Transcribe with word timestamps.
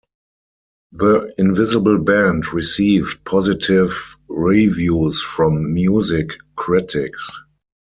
"The 0.93 1.31
Invisible 1.37 1.99
Band" 1.99 2.51
received 2.55 3.23
positive 3.23 4.17
reviews 4.27 5.21
from 5.21 5.75
music 5.75 6.31
critics. 6.55 7.29